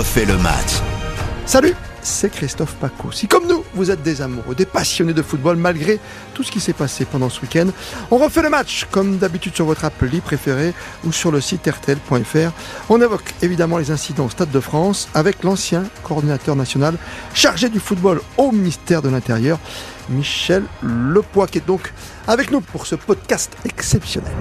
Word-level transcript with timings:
refait 0.00 0.24
le 0.24 0.38
match. 0.38 0.80
Salut, 1.44 1.74
c'est 2.00 2.30
Christophe 2.30 2.74
Paco. 2.76 3.12
Si 3.12 3.28
comme 3.28 3.46
nous, 3.46 3.62
vous 3.74 3.90
êtes 3.90 4.02
des 4.02 4.22
amoureux, 4.22 4.54
des 4.54 4.64
passionnés 4.64 5.12
de 5.12 5.20
football 5.20 5.56
malgré 5.56 6.00
tout 6.32 6.42
ce 6.42 6.50
qui 6.50 6.58
s'est 6.58 6.72
passé 6.72 7.04
pendant 7.04 7.28
ce 7.28 7.42
week-end, 7.42 7.66
on 8.10 8.16
refait 8.16 8.40
le 8.40 8.48
match 8.48 8.86
comme 8.90 9.18
d'habitude 9.18 9.54
sur 9.54 9.66
votre 9.66 9.84
appli 9.84 10.22
préférée 10.22 10.72
ou 11.04 11.12
sur 11.12 11.30
le 11.30 11.42
site 11.42 11.68
rtl.fr. 11.68 12.50
On 12.88 13.02
évoque 13.02 13.34
évidemment 13.42 13.76
les 13.76 13.90
incidents 13.90 14.24
au 14.24 14.30
Stade 14.30 14.50
de 14.50 14.60
France 14.60 15.06
avec 15.12 15.42
l'ancien 15.42 15.84
coordinateur 16.02 16.56
national 16.56 16.96
chargé 17.34 17.68
du 17.68 17.78
football 17.78 18.22
au 18.38 18.52
ministère 18.52 19.02
de 19.02 19.10
l'Intérieur, 19.10 19.58
Michel 20.08 20.62
Lepoix, 20.82 21.46
qui 21.46 21.58
est 21.58 21.66
donc 21.66 21.92
avec 22.26 22.50
nous 22.50 22.62
pour 22.62 22.86
ce 22.86 22.94
podcast 22.94 23.54
exceptionnel. 23.66 24.32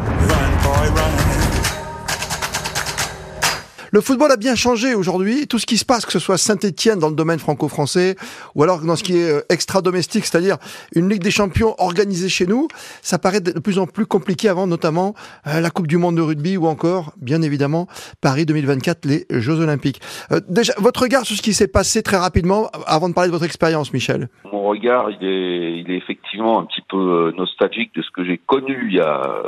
Le 3.91 4.01
football 4.01 4.31
a 4.31 4.37
bien 4.37 4.55
changé 4.55 4.93
aujourd'hui. 4.93 5.47
Tout 5.47 5.57
ce 5.57 5.65
qui 5.65 5.77
se 5.77 5.85
passe, 5.85 6.05
que 6.05 6.11
ce 6.11 6.19
soit 6.19 6.37
Saint-Etienne 6.37 6.99
dans 6.99 7.09
le 7.09 7.15
domaine 7.15 7.39
franco-français, 7.39 8.15
ou 8.53 8.61
alors 8.61 8.81
dans 8.81 8.95
ce 8.95 9.03
qui 9.03 9.17
est 9.17 9.31
euh, 9.31 9.41
extra-domestique, 9.49 10.25
c'est-à-dire 10.25 10.57
une 10.95 11.09
Ligue 11.09 11.23
des 11.23 11.31
Champions 11.31 11.73
organisée 11.79 12.29
chez 12.29 12.45
nous, 12.45 12.67
ça 13.01 13.17
paraît 13.17 13.41
de 13.41 13.59
plus 13.59 13.79
en 13.79 13.87
plus 13.87 14.05
compliqué 14.05 14.47
avant, 14.47 14.67
notamment 14.67 15.15
euh, 15.47 15.59
la 15.59 15.71
Coupe 15.71 15.87
du 15.87 15.97
Monde 15.97 16.17
de 16.17 16.21
rugby 16.21 16.55
ou 16.55 16.67
encore, 16.67 17.13
bien 17.17 17.41
évidemment, 17.41 17.87
Paris 18.21 18.45
2024, 18.45 19.05
les 19.05 19.25
Jeux 19.31 19.59
Olympiques. 19.59 20.01
Euh, 20.31 20.39
déjà, 20.47 20.73
votre 20.77 21.01
regard 21.01 21.25
sur 21.25 21.35
ce 21.35 21.41
qui 21.41 21.53
s'est 21.53 21.67
passé 21.67 22.03
très 22.03 22.17
rapidement, 22.17 22.69
avant 22.85 23.09
de 23.09 23.15
parler 23.15 23.29
de 23.29 23.33
votre 23.33 23.45
expérience, 23.45 23.91
Michel? 23.91 24.29
Mon 24.51 24.67
regard, 24.67 25.09
il 25.09 25.25
est, 25.25 25.79
il 25.79 25.91
est 25.91 25.97
effectivement 25.97 26.59
un 26.59 26.65
petit 26.65 26.83
peu 26.87 27.33
nostalgique 27.35 27.95
de 27.95 28.03
ce 28.03 28.11
que 28.11 28.23
j'ai 28.23 28.37
connu 28.37 28.89
il 28.89 28.97
y 28.97 28.99
a 28.99 29.41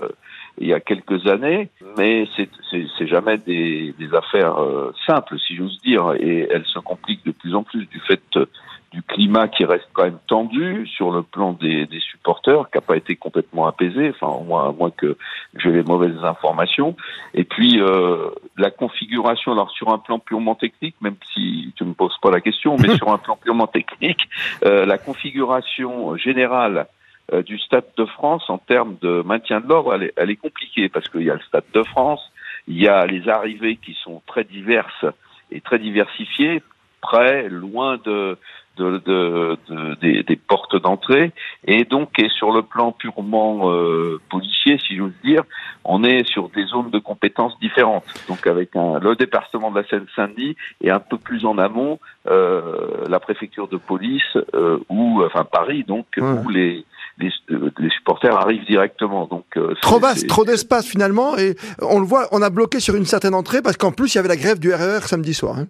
il 0.61 0.67
y 0.67 0.73
a 0.73 0.79
quelques 0.79 1.27
années, 1.27 1.69
mais 1.97 2.27
c'est 2.35 3.07
jamais 3.07 3.37
des, 3.37 3.93
des 3.97 4.13
affaires 4.13 4.61
euh, 4.61 4.93
simples, 5.05 5.37
si 5.39 5.55
j'ose 5.55 5.79
dire, 5.81 6.13
et 6.19 6.47
elles 6.51 6.65
se 6.65 6.79
compliquent 6.79 7.25
de 7.25 7.31
plus 7.31 7.55
en 7.55 7.63
plus 7.63 7.85
du 7.87 7.99
fait 7.99 8.21
euh, 8.37 8.45
du 8.91 9.01
climat 9.03 9.47
qui 9.47 9.63
reste 9.63 9.87
quand 9.93 10.03
même 10.03 10.19
tendu 10.27 10.85
sur 10.85 11.11
le 11.11 11.23
plan 11.23 11.53
des, 11.53 11.85
des 11.85 11.99
supporters, 11.99 12.69
qui 12.69 12.77
n'a 12.77 12.81
pas 12.81 12.97
été 12.97 13.15
complètement 13.15 13.65
apaisé, 13.65 14.09
enfin 14.09 14.27
au 14.27 14.43
moins, 14.43 14.69
à 14.69 14.71
moins 14.71 14.91
que 14.91 15.17
j'ai 15.55 15.71
les 15.71 15.83
mauvaises 15.83 16.23
informations. 16.23 16.95
Et 17.33 17.45
puis 17.45 17.79
euh, 17.79 18.29
la 18.57 18.69
configuration, 18.69 19.53
alors 19.53 19.71
sur 19.71 19.89
un 19.89 19.97
plan 19.97 20.19
purement 20.19 20.55
technique, 20.55 20.95
même 21.01 21.15
si 21.33 21.73
tu 21.77 21.83
ne 21.85 21.89
me 21.89 21.93
poses 21.93 22.17
pas 22.21 22.31
la 22.31 22.41
question, 22.41 22.75
mais 22.77 22.89
sur 22.97 23.09
un 23.09 23.17
plan 23.17 23.37
purement 23.37 23.67
technique, 23.67 24.29
euh, 24.65 24.85
la 24.85 24.97
configuration 24.97 26.17
générale 26.17 26.87
euh, 27.33 27.43
du 27.43 27.57
Stade 27.59 27.85
de 27.97 28.05
France 28.05 28.49
en 28.49 28.57
termes 28.57 28.97
de 29.01 29.21
maintien 29.23 29.61
de 29.61 29.67
l'ordre, 29.67 29.93
elle, 29.93 30.11
elle, 30.15 30.29
est 30.29 30.35
compliquée 30.35 30.89
parce 30.89 31.07
qu'il 31.09 31.23
y 31.23 31.29
a 31.29 31.35
le 31.35 31.41
Stade 31.41 31.63
de 31.73 31.83
France, 31.83 32.21
il 32.67 32.81
y 32.81 32.87
a 32.87 33.05
les 33.05 33.27
arrivées 33.29 33.77
qui 33.77 33.97
sont 34.03 34.21
très 34.27 34.43
diverses 34.43 35.05
et 35.51 35.61
très 35.61 35.79
diversifiées, 35.79 36.61
près, 37.01 37.49
loin 37.49 37.97
de, 38.03 38.37
de, 38.77 38.97
de, 38.99 39.57
de 39.69 39.95
des, 40.01 40.23
des, 40.23 40.35
portes 40.35 40.75
d'entrée, 40.75 41.31
et 41.65 41.83
donc 41.83 42.17
et 42.19 42.29
sur 42.29 42.51
le 42.51 42.61
plan 42.61 42.91
purement 42.91 43.71
euh, 43.71 44.19
policier, 44.29 44.77
si 44.79 44.95
j'ose 44.95 45.13
dire, 45.23 45.43
on 45.83 46.03
est 46.03 46.23
sur 46.27 46.49
des 46.49 46.65
zones 46.65 46.91
de 46.91 46.99
compétences 46.99 47.57
différentes. 47.59 48.05
Donc 48.27 48.47
avec 48.47 48.75
un, 48.75 48.99
le 48.99 49.15
département 49.15 49.71
de 49.71 49.79
la 49.79 49.87
Seine-Saint-Denis 49.87 50.55
et 50.81 50.91
un 50.91 50.99
peu 50.99 51.17
plus 51.17 51.45
en 51.45 51.57
amont 51.57 51.99
euh, 52.27 53.07
la 53.09 53.19
préfecture 53.19 53.67
de 53.67 53.77
police 53.77 54.37
euh, 54.53 54.79
ou 54.89 55.23
enfin 55.23 55.43
Paris, 55.43 55.83
donc 55.83 56.05
où 56.17 56.49
les 56.49 56.85
les, 57.21 57.31
les, 57.77 57.89
supporters 57.89 58.35
arrivent 58.35 58.65
directement. 58.65 59.27
Donc 59.27 59.45
euh, 59.57 59.73
trop 59.81 59.99
vaste, 59.99 60.27
trop 60.27 60.45
d'espace 60.45 60.85
finalement, 60.85 61.37
et 61.37 61.55
on 61.81 61.99
le 61.99 62.05
voit, 62.05 62.27
on 62.31 62.41
a 62.41 62.49
bloqué 62.49 62.79
sur 62.79 62.95
une 62.95 63.05
certaine 63.05 63.33
entrée 63.33 63.61
parce 63.61 63.77
qu'en 63.77 63.91
plus 63.91 64.13
il 64.13 64.17
y 64.17 64.19
avait 64.19 64.29
la 64.29 64.37
grève 64.37 64.59
du 64.59 64.73
RER 64.73 64.97
e 64.97 65.01
samedi 65.01 65.33
soir. 65.33 65.57
Hein. 65.59 65.67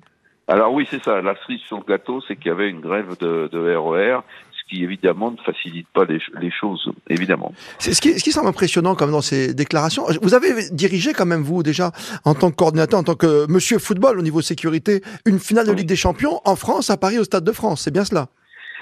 Alors 0.48 0.74
oui, 0.74 0.88
c'est 0.90 1.04
ça. 1.04 1.22
La 1.22 1.36
cerise 1.46 1.62
sur 1.62 1.78
le 1.78 1.84
gâteau, 1.88 2.22
c'est 2.28 2.36
qu'il 2.36 2.48
y 2.48 2.52
avait 2.52 2.70
une 2.70 2.82
grève 2.82 3.16
de, 3.20 3.50
de 3.52 3.76
RER 3.76 4.18
e 4.18 4.22
ce 4.52 4.76
qui 4.76 4.84
évidemment 4.84 5.32
ne 5.32 5.38
facilite 5.38 5.88
pas 5.94 6.06
les, 6.06 6.20
les 6.40 6.52
choses, 6.52 6.92
évidemment. 7.10 7.54
C'est 7.80 7.94
ce 7.94 8.02
qui, 8.02 8.20
ce 8.20 8.24
qui 8.24 8.32
semble 8.32 8.48
impressionnant 8.48 8.96
comme 8.96 9.12
dans 9.12 9.22
ces 9.22 9.54
déclarations. 9.54 10.06
Vous 10.22 10.34
avez 10.34 10.70
dirigé 10.72 11.14
quand 11.14 11.26
même 11.26 11.42
vous 11.42 11.64
déjà 11.64 11.92
en 12.26 12.36
tant 12.36 12.52
que 12.52 12.56
coordinateur, 12.56 13.00
en 13.00 13.04
tant 13.04 13.16
que 13.16 13.50
Monsieur 13.50 13.80
Football 13.80 14.20
au 14.20 14.22
niveau 14.22 14.42
sécurité, 14.42 15.02
une 15.26 15.40
finale 15.40 15.68
de 15.68 15.72
Ligue 15.72 15.88
des 15.88 15.96
Champions 15.96 16.42
en 16.46 16.56
France, 16.56 16.90
à 16.90 16.98
Paris, 16.98 17.20
au 17.20 17.24
Stade 17.24 17.44
de 17.44 17.52
France. 17.52 17.82
C'est 17.82 17.92
bien 17.92 18.06
cela? 18.06 18.28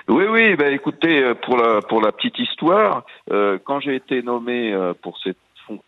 Oui, 0.10 0.26
oui. 0.28 0.56
Ben 0.56 0.74
écoutez, 0.74 1.22
euh, 1.22 1.36
pour 1.36 1.56
la 1.56 1.82
pour 1.84 2.02
la 2.02 2.12
petite 2.12 2.40
histoire, 2.40 3.06
euh, 3.32 3.60
quand 3.64 3.80
j'ai 3.80 3.96
été 3.96 4.24
nommé 4.24 4.74
euh, 4.74 4.94
pour 5.00 5.20
cette 5.20 5.38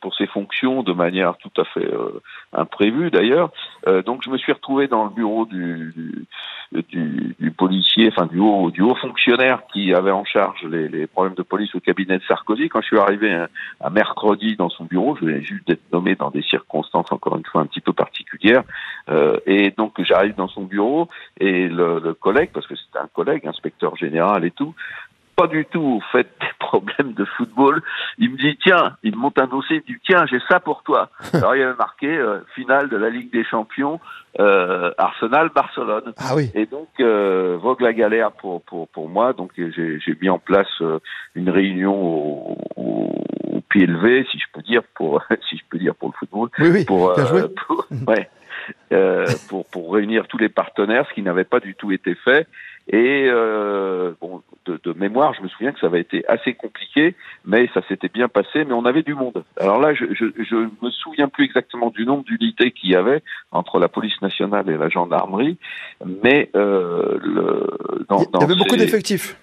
pour 0.01 0.15
ces 0.15 0.27
fonctions 0.27 0.83
de 0.83 0.93
manière 0.93 1.37
tout 1.37 1.51
à 1.57 1.65
fait 1.65 1.85
euh, 1.85 2.21
imprévue 2.53 3.11
d'ailleurs. 3.11 3.51
Euh, 3.87 4.01
donc 4.01 4.23
je 4.23 4.29
me 4.29 4.37
suis 4.37 4.51
retrouvé 4.51 4.87
dans 4.87 5.05
le 5.05 5.09
bureau 5.09 5.45
du, 5.45 5.93
du, 6.71 7.35
du, 7.39 7.51
policier, 7.51 8.09
enfin 8.11 8.27
du 8.27 8.39
haut, 8.39 8.71
du 8.71 8.81
haut 8.81 8.95
fonctionnaire 8.95 9.63
qui 9.71 9.93
avait 9.93 10.11
en 10.11 10.25
charge 10.25 10.63
les, 10.63 10.87
les, 10.87 11.07
problèmes 11.07 11.35
de 11.35 11.43
police 11.43 11.73
au 11.75 11.79
cabinet 11.79 12.17
de 12.17 12.23
Sarkozy. 12.23 12.69
Quand 12.69 12.81
je 12.81 12.87
suis 12.87 12.99
arrivé 12.99 13.31
un, 13.31 13.47
un 13.81 13.89
mercredi 13.89 14.55
dans 14.55 14.69
son 14.69 14.85
bureau, 14.85 15.15
je 15.15 15.25
venais 15.25 15.41
juste 15.41 15.67
d'être 15.67 15.91
nommé 15.91 16.15
dans 16.15 16.29
des 16.29 16.43
circonstances 16.43 17.11
encore 17.11 17.37
une 17.37 17.45
fois 17.45 17.61
un 17.61 17.65
petit 17.65 17.81
peu 17.81 17.93
particulières. 17.93 18.63
Euh, 19.09 19.37
et 19.45 19.71
donc 19.71 20.01
j'arrive 20.03 20.35
dans 20.35 20.47
son 20.47 20.63
bureau 20.63 21.09
et 21.39 21.67
le, 21.67 21.99
le 21.99 22.13
collègue, 22.13 22.51
parce 22.53 22.67
que 22.67 22.75
c'était 22.75 22.99
un 22.99 23.09
collègue, 23.13 23.47
inspecteur 23.47 23.95
général 23.95 24.45
et 24.45 24.51
tout, 24.51 24.73
pas 25.41 25.47
du 25.47 25.65
tout 25.65 25.81
au 25.81 26.01
fait 26.11 26.27
des 26.39 26.47
problèmes 26.59 27.13
de 27.13 27.25
football. 27.25 27.81
Il 28.19 28.31
me 28.31 28.37
dit 28.37 28.57
tiens, 28.61 28.95
il 29.01 29.15
me 29.15 29.21
monte 29.21 29.39
un 29.39 29.47
dossier, 29.47 29.81
il 29.87 29.93
dit 29.95 29.99
tiens, 30.05 30.25
j'ai 30.29 30.39
ça 30.47 30.59
pour 30.59 30.83
toi. 30.83 31.09
Alors 31.33 31.55
il 31.55 31.63
avait 31.63 31.75
marqué 31.75 32.07
euh, 32.07 32.41
finale 32.53 32.89
de 32.89 32.97
la 32.97 33.09
Ligue 33.09 33.31
des 33.31 33.43
Champions, 33.43 33.99
euh, 34.39 34.91
Arsenal 34.99 35.49
Barcelone. 35.49 36.13
Ah 36.17 36.35
oui. 36.35 36.51
Et 36.53 36.67
donc 36.67 36.89
euh, 36.99 37.57
vogue 37.59 37.81
la 37.81 37.93
galère 37.93 38.31
pour 38.33 38.61
pour 38.61 38.87
pour 38.89 39.09
moi. 39.09 39.33
Donc 39.33 39.51
j'ai 39.57 39.71
j'ai 39.99 40.17
mis 40.21 40.29
en 40.29 40.37
place 40.37 40.81
euh, 40.81 40.99
une 41.33 41.49
réunion 41.49 41.95
au, 41.95 42.57
au, 42.75 43.11
au, 43.55 43.61
pied 43.61 43.87
levé, 43.87 44.27
si 44.31 44.37
je 44.37 44.45
peux 44.53 44.61
dire 44.61 44.83
pour 44.93 45.23
si 45.49 45.57
je 45.57 45.63
peux 45.71 45.79
dire 45.79 45.95
pour 45.95 46.09
le 46.09 46.13
football. 46.19 46.49
Oui 46.59 46.69
oui. 46.71 46.85
Pour, 46.85 47.15
bien 47.15 47.25
joué. 47.25 47.41
pour 47.67 47.87
ouais. 48.07 48.29
Euh, 48.91 49.25
pour, 49.49 49.65
pour 49.65 49.93
réunir 49.93 50.27
tous 50.27 50.37
les 50.37 50.49
partenaires, 50.49 51.05
ce 51.09 51.13
qui 51.13 51.21
n'avait 51.21 51.45
pas 51.45 51.59
du 51.59 51.75
tout 51.75 51.91
été 51.91 52.15
fait. 52.15 52.47
Et 52.91 53.27
euh, 53.29 54.11
bon, 54.19 54.41
de, 54.65 54.77
de, 54.83 54.91
mémoire, 54.91 55.33
je 55.33 55.41
me 55.41 55.47
souviens 55.47 55.71
que 55.71 55.79
ça 55.79 55.87
avait 55.87 56.01
été 56.01 56.27
assez 56.27 56.53
compliqué, 56.53 57.15
mais 57.45 57.69
ça 57.73 57.81
s'était 57.87 58.09
bien 58.09 58.27
passé, 58.27 58.65
mais 58.65 58.73
on 58.73 58.83
avait 58.83 59.01
du 59.01 59.15
monde. 59.15 59.45
Alors 59.57 59.79
là, 59.79 59.93
je, 59.93 60.05
je, 60.13 60.25
je 60.43 60.55
me 60.55 60.91
souviens 60.91 61.29
plus 61.29 61.45
exactement 61.45 61.89
du 61.89 62.05
nombre 62.05 62.25
d'unités 62.25 62.71
qu'il 62.71 62.89
y 62.89 62.95
avait 62.95 63.23
entre 63.53 63.79
la 63.79 63.87
police 63.87 64.21
nationale 64.21 64.69
et 64.69 64.75
la 64.75 64.89
gendarmerie, 64.89 65.57
mais 66.05 66.49
euh, 66.53 67.17
le, 67.23 68.05
dans, 68.09 68.19
il 68.19 68.41
y 68.41 68.43
avait 68.43 68.55
beaucoup 68.55 68.75
d'effectifs. 68.75 69.37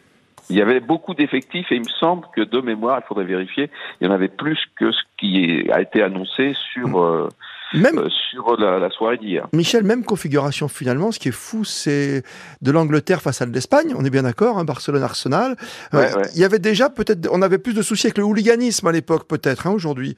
Il 0.50 0.56
y 0.56 0.62
avait 0.62 0.80
beaucoup 0.80 1.15
d'effectifs 1.15 1.72
et 1.72 1.76
il 1.76 1.82
me 1.82 1.88
semble 2.00 2.26
que 2.36 2.42
de 2.42 2.60
mémoire, 2.60 3.00
il 3.03 3.06
faudrait 3.06 3.25
vérifier, 3.25 3.70
il 4.00 4.06
y 4.06 4.10
en 4.10 4.12
avait 4.12 4.28
plus 4.28 4.59
que 4.78 4.92
ce 4.92 5.00
qui 5.16 5.66
a 5.72 5.80
été 5.80 6.03
annoncé 6.03 6.53
sur. 6.75 7.00
Euh, 7.00 7.28
même, 7.75 7.99
euh, 7.99 8.09
sur 8.31 8.56
la, 8.56 8.79
la 8.79 8.91
soirée 8.91 9.19
d'hier. 9.19 9.47
Michel, 9.53 9.84
même 9.84 10.05
configuration 10.05 10.69
finalement. 10.69 11.12
Ce 11.12 11.19
qui 11.19 11.29
est 11.29 11.33
fou, 11.33 11.65
c'est 11.65 12.23
de 12.62 12.71
l'Angleterre 12.71 13.21
face 13.21 13.43
à 13.43 13.47
l'Espagne. 13.47 13.95
On 13.97 14.05
est 14.05 14.11
bien 14.11 14.23
d'accord, 14.23 14.59
hein, 14.59 14.65
Barcelone-Arsenal. 14.65 15.56
Ouais, 15.93 15.99
euh, 15.99 16.17
ouais. 16.17 16.23
Il 16.34 16.41
y 16.41 16.45
avait 16.45 16.59
déjà 16.59 16.89
peut-être, 16.91 17.28
on 17.33 17.43
avait 17.43 17.59
plus 17.59 17.75
de 17.75 17.83
soucis 17.83 18.07
avec 18.07 18.19
le 18.19 18.25
hooliganisme 18.25 18.87
à 18.87 18.93
l'époque, 18.93 19.27
peut-être, 19.28 19.67
hein, 19.67 19.73
aujourd'hui, 19.73 20.17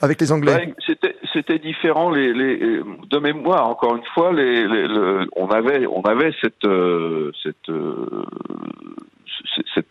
avec 0.00 0.20
les 0.20 0.32
Anglais. 0.32 0.74
C'était, 0.86 1.16
c'était 1.32 1.58
différent. 1.58 2.10
Les, 2.10 2.32
les, 2.32 2.58
de 2.58 3.18
mémoire, 3.18 3.68
encore 3.68 3.96
une 3.96 4.04
fois, 4.12 4.32
les, 4.32 4.66
les 4.66 4.86
le, 4.88 5.28
on 5.36 5.48
avait, 5.48 5.86
on 5.86 6.02
avait 6.02 6.32
cette, 6.40 6.66
cette, 7.42 7.68
euh, 7.68 8.24
cette 9.74 9.86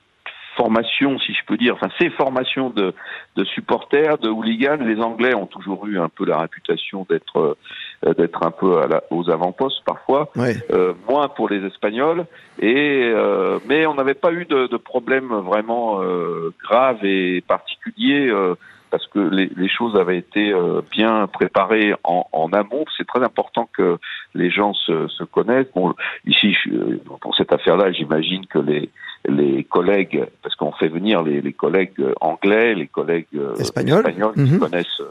formation, 0.56 1.20
si 1.20 1.34
je 1.34 1.46
peux 1.46 1.58
dire, 1.58 1.74
enfin 1.76 1.90
ces 2.00 2.10
formations 2.10 2.70
de, 2.70 2.94
de 3.36 3.44
supporters, 3.46 4.18
de 4.18 4.30
hooligans. 4.30 4.78
Les 4.82 5.00
Anglais 5.02 5.34
ont 5.34 5.46
toujours 5.46 5.86
eu 5.88 6.00
un 6.00 6.10
peu 6.10 6.26
la 6.26 6.38
réputation 6.38 7.06
d'être 7.10 7.58
euh, 8.06 8.14
d'être 8.14 8.44
un 8.46 8.52
peu 8.52 8.82
à 8.82 8.88
la, 8.88 9.04
aux 9.12 9.30
avant-postes 9.30 9.84
parfois, 9.86 10.30
ouais. 10.36 10.56
euh, 10.72 10.94
moins 11.10 11.28
pour 11.30 11.50
les 11.50 11.66
Espagnols. 11.66 12.26
Et 12.60 13.12
euh, 13.14 13.60
mais 13.68 13.86
on 13.86 13.96
n'avait 13.96 14.14
pas 14.14 14.32
eu 14.32 14.46
de, 14.46 14.68
de 14.68 14.78
problème 14.78 15.34
vraiment 15.34 16.02
euh, 16.02 16.54
grave 16.64 17.04
et 17.04 17.42
particulier 17.42 18.32
parce 18.92 19.08
que 19.08 19.20
les, 19.20 19.50
les, 19.56 19.70
choses 19.70 19.96
avaient 19.96 20.20
été 20.20 20.54
bien 20.92 21.26
préparées 21.28 21.96
en, 22.04 22.28
en 22.32 22.54
amont. 22.54 22.86
C'est 22.96 23.08
très 23.08 23.24
important 23.24 23.68
que 23.76 23.98
les 24.36 24.52
gens 24.52 24.74
se, 24.74 25.08
se 25.08 25.24
connaissent. 25.24 25.72
Bon, 25.74 25.96
ici, 26.26 26.54
je, 26.54 26.98
pour 27.20 27.36
cette 27.36 27.52
affaire-là, 27.52 27.92
j'imagine 27.92 28.46
que 28.46 28.60
les 28.60 28.92
les 29.28 29.64
collègues, 29.64 30.26
parce 30.42 30.56
qu'on 30.56 30.72
fait 30.74 30.90
venir 30.90 31.24
les, 31.24 31.42
les, 31.42 31.54
collègues 31.54 32.02
anglais, 32.20 32.76
les 32.76 32.88
collègues 32.88 33.28
espagnols, 33.60 34.00
espagnols 34.06 34.34
qui 34.34 34.42
Mhm. 34.42 34.60
connaissent 34.60 35.02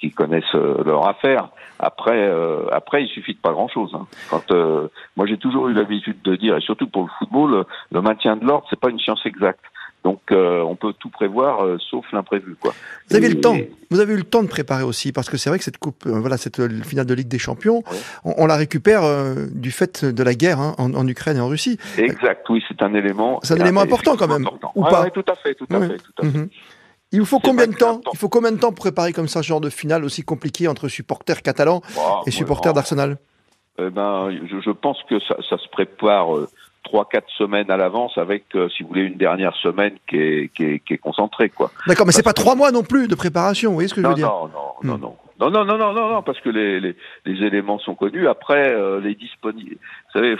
qui 0.00 0.12
connaissent 0.12 0.54
leur 0.54 1.08
affaire. 1.08 1.48
Après, 1.80 2.28
euh, 2.28 2.66
après, 2.72 3.04
il 3.04 3.08
suffit 3.08 3.34
de 3.34 3.38
pas 3.38 3.52
grand-chose. 3.52 3.90
Hein. 3.94 4.06
Quand 4.30 4.50
euh, 4.50 4.88
moi 5.16 5.26
j'ai 5.26 5.36
toujours 5.36 5.68
eu 5.68 5.72
l'habitude 5.74 6.20
de 6.22 6.34
dire, 6.34 6.56
et 6.56 6.60
surtout 6.60 6.88
pour 6.88 7.02
le 7.02 7.08
football, 7.18 7.64
le 7.92 8.00
maintien 8.00 8.36
de 8.36 8.44
l'ordre, 8.44 8.66
c'est 8.70 8.78
pas 8.78 8.90
une 8.90 8.98
science 8.98 9.24
exacte. 9.26 9.64
Donc 10.04 10.20
euh, 10.30 10.62
on 10.62 10.76
peut 10.76 10.92
tout 10.92 11.10
prévoir 11.10 11.64
euh, 11.64 11.76
sauf 11.90 12.04
l'imprévu. 12.12 12.56
Quoi. 12.60 12.72
Vous 13.10 13.16
avez 13.16 13.26
eu 13.26 13.34
le 13.34 13.40
temps. 13.40 13.56
Vous 13.90 14.00
avez 14.00 14.14
eu 14.14 14.16
le 14.16 14.24
temps 14.24 14.42
de 14.42 14.48
préparer 14.48 14.84
aussi 14.84 15.12
parce 15.12 15.28
que 15.28 15.36
c'est 15.36 15.50
vrai 15.50 15.58
que 15.58 15.64
cette 15.64 15.78
coupe, 15.78 16.06
euh, 16.06 16.20
voilà, 16.20 16.36
cette 16.36 16.60
finale 16.84 17.06
de 17.06 17.14
Ligue 17.14 17.28
des 17.28 17.38
Champions, 17.38 17.82
on, 18.24 18.46
la 18.46 18.56
récupère 18.56 19.02
du 19.50 19.70
fait 19.70 20.04
de 20.04 20.22
la 20.22 20.34
guerre 20.34 20.60
hein, 20.60 20.74
en, 20.78 21.08
Ukraine 21.08 21.36
et 21.38 21.40
en 21.40 21.48
Russie. 21.48 21.78
Exact. 21.96 22.48
Oui, 22.48 22.62
c'est 22.68 22.80
un 22.82 22.94
élément. 22.94 23.40
C'est 23.42 23.54
un 23.54 23.62
élément 23.62 23.80
important 23.80 24.16
quand 24.16 24.28
même. 24.28 24.46
Ou 24.74 24.84
pas 24.84 25.10
Tout 25.10 25.24
à 25.28 25.34
fait. 25.34 25.54
Tout 25.54 25.66
à 25.70 25.80
fait. 25.80 25.96
Tout 25.98 26.22
à 26.22 26.24
fait. 26.24 26.38
Mhm. 26.38 26.48
Il 27.10 27.20
vous 27.20 27.26
faut 27.26 27.40
combien 27.40 27.66
de 27.66 27.74
temps 27.74 28.00
Il 28.12 28.18
faut 28.18 28.28
combien 28.28 28.52
de 28.52 28.58
temps 28.58 28.68
pour 28.68 28.84
préparer 28.84 29.12
comme 29.14 29.28
ça 29.28 29.42
ce 29.42 29.48
genre 29.48 29.62
de 29.62 29.70
finale 29.70 30.04
aussi 30.04 30.22
compliqué 30.22 30.68
entre 30.68 30.88
supporters 30.88 31.42
catalans 31.42 31.80
bah, 31.96 32.20
et 32.26 32.30
supporters 32.30 32.74
d'Arsenal? 32.74 33.16
Eh 33.78 33.88
ben, 33.90 34.30
je, 34.30 34.70
pense 34.70 34.98
que 35.08 35.18
ça, 35.20 35.36
ça 35.48 35.56
se 35.56 35.68
prépare 35.68 36.28
trois 36.88 37.06
quatre 37.06 37.28
semaines 37.36 37.70
à 37.70 37.76
l'avance 37.76 38.16
avec 38.16 38.44
euh, 38.54 38.68
si 38.70 38.82
vous 38.82 38.88
voulez 38.88 39.02
une 39.02 39.18
dernière 39.18 39.54
semaine 39.56 39.94
qui 40.08 40.16
est 40.16 40.48
qui 40.54 40.64
est, 40.64 40.78
qui 40.80 40.94
est 40.94 40.98
concentrée 40.98 41.50
quoi. 41.50 41.70
D'accord, 41.86 42.06
mais 42.06 42.12
c'est 42.12 42.22
pas 42.22 42.32
trois 42.32 42.54
mois 42.54 42.72
non 42.72 42.82
plus 42.82 43.08
de 43.08 43.14
préparation, 43.14 43.70
vous 43.70 43.74
voyez 43.74 43.88
ce 43.88 43.94
que 43.94 44.02
je 44.02 44.06
veux 44.06 44.14
dire 44.14 44.26
Non 44.26 44.48
non 44.48 44.72
non 44.82 44.96
hmm. 44.96 45.00
non. 45.00 45.16
Non, 45.40 45.50
non, 45.52 45.64
non, 45.64 45.78
non, 45.78 45.92
non, 45.92 46.08
non, 46.10 46.22
parce 46.22 46.40
que 46.40 46.48
les, 46.48 46.80
les, 46.80 46.96
les 47.24 47.46
éléments 47.46 47.78
sont 47.78 47.94
connus. 47.94 48.26
Après, 48.26 48.72
euh, 48.72 49.00
les 49.00 49.14
disponibles. 49.14 49.76
Vous 50.14 50.20
savez, 50.20 50.36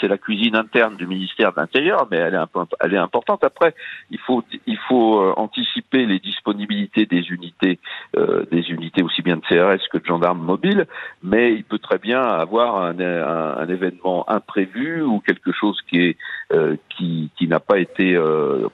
c'est 0.00 0.08
la 0.08 0.16
cuisine 0.16 0.56
interne 0.56 0.96
du 0.96 1.06
ministère 1.06 1.52
de 1.52 1.60
l'Intérieur, 1.60 2.08
mais 2.10 2.16
elle 2.16 2.34
est, 2.34 2.38
un 2.38 2.46
peu, 2.46 2.60
elle 2.80 2.94
est 2.94 2.98
importante. 2.98 3.44
Après, 3.44 3.74
il 4.10 4.18
faut, 4.18 4.42
il 4.66 4.78
faut 4.88 5.20
euh, 5.20 5.34
anticiper 5.36 6.06
les 6.06 6.18
disponibilités 6.18 7.04
des 7.04 7.22
unités, 7.28 7.78
euh, 8.16 8.44
des 8.50 8.62
unités 8.70 9.02
aussi 9.02 9.20
bien 9.20 9.36
de 9.36 9.42
CRS 9.42 9.82
que 9.92 9.98
de 9.98 10.06
gendarmes 10.06 10.42
mobiles, 10.42 10.86
mais 11.22 11.52
il 11.52 11.64
peut 11.64 11.78
très 11.78 11.98
bien 11.98 12.20
avoir 12.20 12.76
un, 12.82 12.98
un, 12.98 13.56
un 13.58 13.68
événement 13.68 14.28
imprévu 14.30 15.02
ou 15.02 15.20
quelque 15.20 15.52
chose 15.52 15.78
qui 15.90 15.98
est 16.00 16.16
euh, 16.52 16.76
qui, 16.96 17.30
qui 17.36 17.48
n'a 17.48 17.60
pas 17.60 17.78
été 17.78 18.16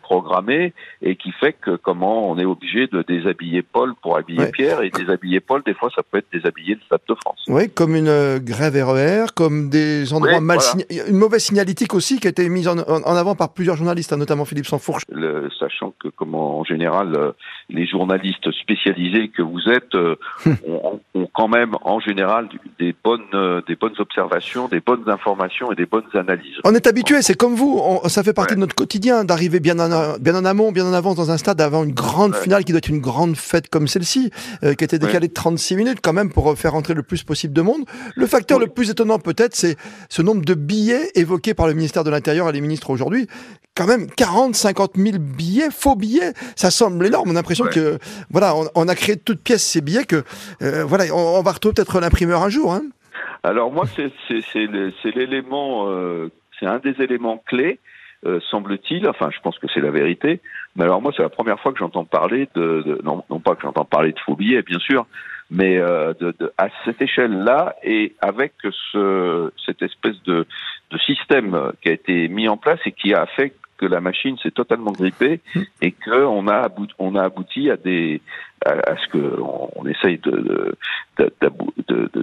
programmé 0.02 0.72
et 1.00 1.16
qui 1.16 1.32
fait 1.32 1.52
que 1.54 1.76
comment 1.76 2.30
on 2.30 2.38
est 2.38 2.44
obligé 2.44 2.86
de 2.86 3.02
déshabiller 3.02 3.62
Paul 3.62 3.94
pour 4.00 4.16
habiller 4.16 4.46
Pierre 4.52 4.82
et 4.82 4.90
déshabiller 4.90 5.40
Paul, 5.40 5.62
des 5.64 5.74
fois, 5.74 5.90
ça 5.94 6.02
peut 6.02 6.18
être 6.18 6.30
déshabiller 6.32 6.74
le 6.74 6.80
Stade 6.82 7.00
de 7.08 7.14
France. 7.14 7.40
Oui, 7.48 7.70
comme 7.70 7.96
une 7.96 8.08
euh, 8.08 8.38
grève 8.38 8.74
RER, 8.74 9.26
comme 9.34 9.68
des 9.68 10.04
endroits 10.12 10.40
mal 10.40 10.58
Une 11.08 11.16
mauvaise 11.16 11.42
signalétique 11.42 11.94
aussi 11.94 12.18
qui 12.20 12.26
a 12.26 12.30
été 12.30 12.48
mise 12.48 12.68
en, 12.68 12.78
avant 12.78 13.34
par 13.34 13.52
plusieurs 13.52 13.76
journalistes, 13.76 14.12
hein, 14.12 14.16
notamment 14.16 14.44
Philippe 14.44 14.66
Sansfourche. 14.66 15.04
sachant 15.58 15.92
que, 16.00 16.08
comment, 16.08 16.60
en 16.60 16.64
général, 16.64 17.14
euh, 17.16 17.32
les 17.68 17.86
journalistes 17.86 18.50
spécialisés 18.52 19.28
que 19.28 19.42
vous 19.42 19.68
êtes 19.68 19.94
euh, 19.94 20.16
ont, 21.14 21.28
quand 21.34 21.48
même, 21.48 21.76
en 21.82 22.00
général, 22.00 22.48
des 22.78 22.94
bonnes, 23.04 23.62
des 23.66 23.76
bonnes 23.76 23.94
observations, 23.98 24.68
des 24.68 24.80
bonnes 24.80 25.08
informations 25.08 25.72
et 25.72 25.74
des 25.74 25.86
bonnes 25.86 26.04
analyses. 26.14 26.56
On 26.64 26.74
est 26.74 26.86
habitué, 26.86 27.22
c'est 27.22 27.34
comme 27.34 27.54
vous, 27.54 27.80
ça 28.06 28.22
fait 28.22 28.34
partie 28.34 28.54
de 28.54 28.60
notre 28.60 28.74
quotidien 28.74 29.24
d'arriver 29.24 29.60
bien 29.60 29.78
en, 29.78 30.18
bien 30.18 30.34
en 30.34 30.44
amont, 30.44 30.72
bien 30.72 30.84
en 30.86 30.92
avance 30.92 31.16
dans 31.16 31.30
un 31.30 31.38
stade, 31.38 31.58
d'avoir 31.58 31.84
une 31.84 31.92
grande 31.92 32.34
finale 32.34 32.64
qui 32.64 32.72
doit 32.72 32.78
être 32.78 32.88
une 32.88 33.00
grande 33.00 33.36
fête 33.36 33.68
comme 33.68 33.86
celle-ci, 33.86 34.30
qui 34.60 34.66
a 34.66 34.70
été 34.72 34.98
décalée 34.98 35.28
36 35.28 35.76
minutes 35.76 35.98
quand 36.02 36.12
même 36.12 36.30
pour 36.30 36.56
faire 36.58 36.74
entrer 36.74 36.94
le 36.94 37.02
plus 37.02 37.22
possible 37.22 37.54
de 37.54 37.62
monde. 37.62 37.84
Le 38.14 38.26
facteur 38.26 38.58
le 38.58 38.66
plus 38.66 38.90
étonnant 38.90 39.18
peut-être, 39.18 39.54
c'est 39.54 39.76
ce 40.08 40.22
nombre 40.22 40.44
de 40.44 40.54
billets 40.54 41.10
évoqués 41.14 41.54
par 41.54 41.66
le 41.66 41.74
ministère 41.74 42.04
de 42.04 42.10
l'Intérieur 42.10 42.48
et 42.48 42.52
les 42.52 42.60
ministres 42.60 42.90
aujourd'hui. 42.90 43.26
Quand 43.74 43.86
même 43.86 44.06
40, 44.10 44.54
50 44.54 44.96
000 44.96 45.18
billets, 45.18 45.70
faux 45.70 45.96
billets, 45.96 46.32
ça 46.56 46.70
semble 46.70 47.06
énorme. 47.06 47.28
On 47.28 47.32
a 47.32 47.34
l'impression 47.34 47.64
que 47.64 47.98
voilà, 48.30 48.54
on, 48.74 48.88
a 48.88 48.94
créé 48.94 49.16
de 49.16 49.20
toutes 49.20 49.42
pièces 49.42 49.64
ces 49.64 49.80
billets 49.80 50.04
que 50.04 50.24
euh, 50.62 50.84
voilà, 50.84 51.04
on, 51.14 51.42
va 51.42 51.52
retrouver 51.52 51.74
peut-être 51.74 52.00
l'imprimeur 52.00 52.42
un 52.42 52.50
jour. 52.50 52.74
Hein. 52.74 52.82
Alors 53.42 53.72
moi, 53.72 53.84
c'est 53.96 55.14
l'élément, 55.16 55.88
euh, 55.88 56.30
c'est 56.60 56.66
un 56.66 56.78
des 56.78 57.02
éléments 57.02 57.42
clés. 57.46 57.78
Euh, 58.24 58.38
semble-t-il, 58.50 59.08
enfin 59.08 59.30
je 59.34 59.40
pense 59.40 59.58
que 59.58 59.66
c'est 59.74 59.80
la 59.80 59.90
vérité, 59.90 60.40
mais 60.76 60.84
alors 60.84 61.02
moi 61.02 61.10
c'est 61.16 61.24
la 61.24 61.28
première 61.28 61.58
fois 61.58 61.72
que 61.72 61.80
j'entends 61.80 62.04
parler 62.04 62.48
de, 62.54 62.82
de 62.86 63.00
non, 63.02 63.24
non, 63.28 63.40
pas 63.40 63.56
que 63.56 63.62
j'entends 63.62 63.84
parler 63.84 64.12
de 64.12 64.18
faux 64.20 64.36
billets 64.36 64.62
bien 64.62 64.78
sûr, 64.78 65.06
mais 65.52 65.76
euh, 65.76 66.14
de, 66.18 66.34
de, 66.38 66.52
à 66.56 66.68
cette 66.84 67.00
échelle-là 67.02 67.76
et 67.84 68.14
avec 68.20 68.54
ce, 68.90 69.52
cette 69.66 69.82
espèce 69.82 70.20
de, 70.22 70.46
de 70.90 70.98
système 70.98 71.72
qui 71.82 71.90
a 71.90 71.92
été 71.92 72.28
mis 72.28 72.48
en 72.48 72.56
place 72.56 72.80
et 72.86 72.92
qui 72.92 73.12
a 73.12 73.26
fait 73.26 73.52
que 73.76 73.84
la 73.84 74.00
machine 74.00 74.38
s'est 74.38 74.50
totalement 74.50 74.92
grippée 74.92 75.40
et 75.82 75.92
que 75.92 76.24
on 76.24 76.48
a 76.48 76.56
abouti, 76.56 76.94
on 76.98 77.16
a 77.16 77.24
abouti 77.24 77.70
à 77.70 77.76
des 77.76 78.22
à, 78.64 78.96
ce 78.96 79.08
que 79.08 79.40
on, 79.40 79.86
essaye 79.86 80.18
de, 80.18 80.76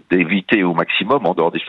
d'éviter 0.10 0.64
au 0.64 0.74
maximum 0.74 1.26
en 1.26 1.34
dehors 1.34 1.52
des 1.52 1.62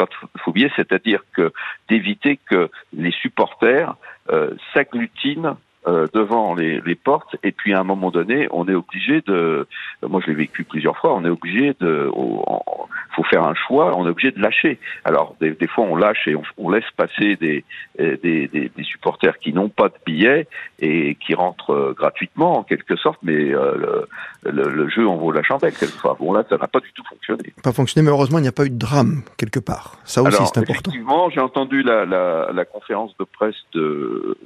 billets, 0.54 0.70
c'est-à-dire 0.76 1.22
que 1.34 1.52
d'éviter 1.88 2.38
que 2.48 2.70
les 2.92 3.10
supporters 3.10 3.96
euh, 4.30 4.54
s'agglutinent 4.72 5.56
euh, 5.86 6.06
devant 6.12 6.54
les, 6.54 6.82
les, 6.82 6.94
portes. 6.94 7.36
Et 7.42 7.52
puis 7.52 7.72
à 7.72 7.80
un 7.80 7.84
moment 7.84 8.10
donné 8.10 8.48
on 8.50 8.68
est 8.68 8.74
obligé 8.74 9.22
de 9.22 9.66
moi 10.06 10.20
je 10.22 10.30
l'ai 10.30 10.36
vécu 10.36 10.62
plusieurs 10.64 10.98
fois 10.98 11.14
on 11.14 11.24
est 11.24 11.30
obligé 11.30 11.74
de 11.80 12.10
il 12.14 13.14
faut 13.16 13.24
faire 13.24 13.44
un 13.44 13.54
choix 13.54 13.96
on 13.96 14.06
est 14.06 14.10
obligé 14.10 14.30
de 14.30 14.40
lâcher. 14.42 14.78
Alors 15.06 15.36
des, 15.40 15.52
des 15.52 15.66
fois 15.66 15.86
on 15.86 15.96
lâche 15.96 16.28
et 16.28 16.34
on, 16.36 16.42
on 16.58 16.68
laisse 16.68 16.84
passer 16.98 17.36
des, 17.36 17.64
des, 17.98 18.16
des, 18.18 18.48
des 18.48 18.84
supporters 18.84 19.38
qui 19.38 19.54
n'ont 19.54 19.70
pas 19.70 19.88
de 19.88 19.94
billets 20.04 20.48
et 20.80 21.14
qui 21.14 21.32
rentrent 21.34 21.72
euh, 21.72 21.94
gratuitement 21.96 22.58
en 22.58 22.62
quelque 22.62 22.96
sorte 22.96 23.18
mais 23.22 23.54
euh, 23.54 24.06
le, 24.44 24.50
le, 24.50 24.68
le, 24.68 24.88
jeu 24.90 25.08
en 25.08 25.16
vaut 25.16 25.32
la 25.32 25.42
chandelle 25.42 25.72
quelquefois 25.72 26.14
bon 26.20 26.34
là 26.34 26.44
ça 26.50 26.58
n'a 26.58 26.68
pas 26.68 26.80
du 26.80 26.92
tout 26.92 27.04
fonctionné. 27.08 27.54
Pas 27.62 27.72
fonctionné 27.72 28.04
mais 28.04 28.10
heureusement 28.10 28.36
il 28.38 28.42
n'y 28.42 28.48
a 28.48 28.52
pas 28.52 28.66
eu 28.66 28.70
de 28.70 28.78
drame 28.78 29.22
quelque 29.38 29.60
part. 29.60 29.96
Ça 30.04 30.22
aussi 30.22 30.36
c'est 30.36 30.58
important. 30.58 30.90
effectivement 30.90 31.30
j'ai 31.30 31.40
entendu 31.40 31.82
la, 31.82 32.04
la, 32.04 32.50
la 32.52 32.64
conférence 32.66 33.16
de 33.18 33.24
presse 33.24 33.56
de 33.72 34.36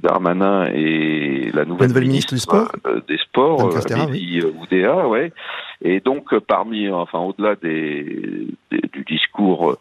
Darmanin 0.00 0.66
et 0.72 1.50
la 1.52 1.64
nouvelle, 1.64 1.92
ministre, 1.92 2.34
du 2.34 2.40
sport, 2.40 2.70
euh, 2.86 3.00
des 3.08 3.18
sports, 3.18 3.74
euh, 3.76 4.06
oui. 4.10 4.40
Euh, 4.42 4.52
Oudéa, 4.60 5.08
ouais. 5.08 5.32
Et 5.82 6.00
donc 6.00 6.36
parmi, 6.40 6.88
enfin 6.88 7.18
au-delà 7.18 7.56
des, 7.56 8.48
du 8.70 9.04
discours 9.04 9.76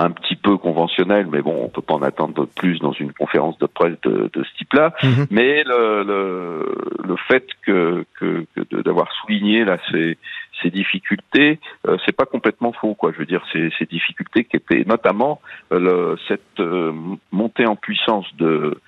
un 0.00 0.12
petit 0.12 0.36
peu 0.36 0.56
conventionnel, 0.56 1.26
mais 1.30 1.42
bon, 1.42 1.56
on 1.64 1.68
peut 1.68 1.82
pas 1.82 1.94
en 1.94 2.02
attendre 2.02 2.46
plus 2.46 2.78
dans 2.78 2.92
une 2.92 3.12
conférence 3.12 3.58
de 3.58 3.66
presse 3.66 4.00
de, 4.04 4.30
de 4.32 4.44
ce 4.44 4.58
type-là. 4.58 4.94
Mhm. 5.02 5.26
Mais 5.32 5.64
le, 5.64 6.04
le, 6.04 6.74
le, 7.04 7.16
fait 7.26 7.44
que, 7.62 8.04
que, 8.14 8.46
que 8.54 8.82
d'avoir 8.82 9.08
souligné 9.20 9.64
là 9.64 9.76
ces, 9.90 10.16
ces 10.62 10.70
difficultés, 10.70 11.58
euh, 11.88 11.96
c'est 12.06 12.14
pas 12.14 12.26
complètement 12.26 12.72
faux, 12.72 12.94
quoi. 12.94 13.10
Je 13.12 13.18
veux 13.18 13.26
dire, 13.26 13.42
ces, 13.52 13.70
ces 13.76 13.86
difficultés 13.86 14.44
qui 14.44 14.56
étaient 14.56 14.84
notamment 14.86 15.40
le, 15.72 16.16
cette 16.28 16.62
montée 17.32 17.66
en 17.66 17.74
puissance 17.74 18.26
de 18.36 18.78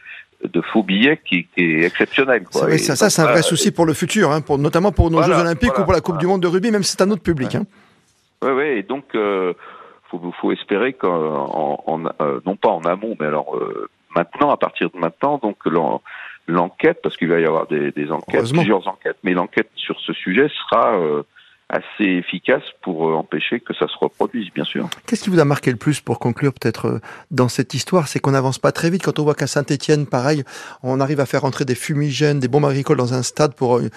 de 0.45 0.61
faux 0.61 0.83
billets 0.83 1.21
qui, 1.25 1.47
qui 1.55 1.63
est 1.63 1.85
exceptionnel. 1.85 2.45
Quoi. 2.45 2.79
ça, 2.79 2.97
ça 2.97 3.11
c'est 3.11 3.23
un 3.23 3.27
vrai 3.27 3.43
souci 3.43 3.71
pour 3.71 3.87
le 3.87 3.95
futur, 3.95 4.31
hein, 4.31 4.41
pour, 4.41 4.59
notamment 4.59 4.93
pour 4.93 5.11
nos 5.11 5.23
Jeux 5.23 5.35
Olympiques 5.35 5.79
ou 5.79 5.85
pour 5.85 5.93
la 5.93 6.01
Coupe 6.01 6.19
du 6.19 6.27
Monde 6.27 6.43
de 6.43 6.49
rugby, 6.49 6.71
même 6.71 6.83
si 6.83 6.93
c'est 6.93 7.03
un 7.03 7.11
autre 7.11 7.23
public. 7.23 7.51
Oui, 7.53 7.61
hein. 8.43 8.55
oui, 8.57 8.65
et 8.79 8.83
donc 8.83 9.05
euh, 9.15 9.53
faut, 10.11 10.33
faut 10.41 10.53
espérer 10.53 10.93
qu'en, 10.93 11.83
en, 11.87 12.05
euh, 12.21 12.41
non 12.47 12.57
pas 12.57 12.71
en 12.71 12.83
amont, 12.83 13.17
mais 13.21 13.27
alors 13.27 13.57
euh, 13.57 13.89
maintenant, 14.15 14.51
à 14.51 14.57
partir 14.57 14.91
de 14.91 14.99
maintenant, 14.99 15.39
donc 15.39 15.59
l'enquête, 16.47 17.01
parce 17.03 17.17
qu'il 17.17 17.29
va 17.29 17.41
y 17.41 17.45
avoir 17.45 17.67
des, 17.67 17.93
des 17.93 18.11
enquêtes, 18.11 18.51
plusieurs 18.53 18.89
enquêtes, 18.89 19.19
mais 19.23 19.33
l'enquête 19.33 19.71
sur 19.77 19.99
ce 20.01 20.13
sujet 20.13 20.49
sera 20.49 20.99
euh, 20.99 21.23
assez 21.71 22.05
efficace 22.05 22.63
pour 22.83 23.09
euh, 23.09 23.15
empêcher 23.15 23.61
que 23.61 23.73
ça 23.75 23.87
se 23.87 23.97
reproduise, 23.99 24.49
bien 24.55 24.65
sûr. 24.65 24.89
Qu'est-ce 25.07 25.23
qui 25.23 25.31
vous 25.31 25.39
a 25.39 25.45
marqué 25.45 25.71
le 25.71 25.77
plus 25.77 26.01
pour 26.01 26.19
conclure 26.19 26.53
peut-être 26.53 26.87
euh, 26.87 27.01
dans 27.31 27.49
cette 27.49 27.75
histoire? 27.75 28.09
C'est 28.09 28.19
qu'on 28.19 28.33
n'avance 28.33 28.59
pas 28.59 28.73
très 28.73 28.91
vite. 28.91 29.03
Quand 29.03 29.19
on 29.19 29.25
voit 29.25 29.35
qu'à 29.35 29.47
Saint-Etienne, 29.47 30.07
pareil, 30.07 30.43
on 30.83 31.01
arrive 31.01 31.21
à 31.21 31.27
faire 31.27 31.45
entrer 31.45 31.65
des 31.65 31.75
fumigènes, 31.75 32.41
des 32.41 32.49
bombes 32.49 32.65
agricoles 32.65 32.97
dans 32.97 33.15
un 33.15 33.23
stade 33.23 33.55
pour 33.55 33.79
euh, 33.79 33.89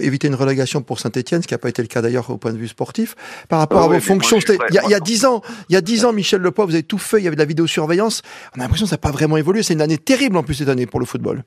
éviter 0.00 0.28
une 0.28 0.34
relégation 0.34 0.82
pour 0.82 1.00
Saint-Etienne, 1.00 1.42
ce 1.42 1.48
qui 1.48 1.54
n'a 1.54 1.58
pas 1.58 1.70
été 1.70 1.82
le 1.82 1.88
cas 1.88 2.02
d'ailleurs 2.02 2.28
au 2.30 2.36
point 2.36 2.52
de 2.52 2.58
vue 2.58 2.68
sportif. 2.68 3.14
Par 3.48 3.58
rapport 3.58 3.82
à 3.82 3.88
vos 3.88 4.00
fonctions, 4.00 4.38
il 4.38 4.74
y, 4.74 4.94
a 4.94 5.00
dix 5.00 5.24
ans, 5.24 5.42
il 5.68 5.74
y 5.74 5.76
a 5.76 5.80
dix 5.80 6.04
ans, 6.04 6.12
Michel 6.12 6.40
Lepoix, 6.40 6.66
vous 6.66 6.74
avez 6.74 6.82
tout 6.82 6.98
fait, 6.98 7.18
il 7.18 7.24
y 7.24 7.26
avait 7.26 7.36
de 7.36 7.40
la 7.40 7.46
vidéosurveillance. 7.46 8.22
On 8.56 8.60
a 8.60 8.64
l'impression 8.64 8.84
que 8.84 8.90
ça 8.90 8.96
n'a 8.96 9.00
pas 9.00 9.10
vraiment 9.10 9.36
évolué. 9.36 9.62
C'est 9.62 9.74
une 9.74 9.80
année 9.80 9.98
terrible 9.98 10.36
en 10.36 10.42
plus 10.42 10.54
cette 10.54 10.68
année 10.68 10.86
pour 10.86 11.00
le 11.00 11.06
football. 11.06 11.42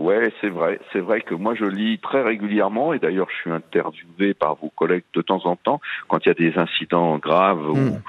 Ouais, 0.00 0.32
c'est 0.40 0.48
vrai. 0.48 0.80
C'est 0.92 1.00
vrai 1.00 1.20
que 1.20 1.34
moi 1.34 1.54
je 1.54 1.66
lis 1.66 1.98
très 1.98 2.22
régulièrement 2.22 2.94
et 2.94 2.98
d'ailleurs 2.98 3.28
je 3.30 3.36
suis 3.36 3.50
interviewé 3.50 4.32
par 4.32 4.54
vos 4.54 4.70
collègues 4.70 5.04
de 5.12 5.20
temps 5.20 5.44
en 5.44 5.56
temps 5.56 5.80
quand 6.08 6.24
il 6.24 6.28
y 6.28 6.30
a 6.30 6.34
des 6.34 6.58
incidents 6.58 7.18
graves 7.18 7.68
ou, 7.68 7.76
hmm. 7.76 8.00